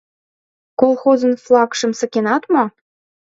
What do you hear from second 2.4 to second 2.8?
мо?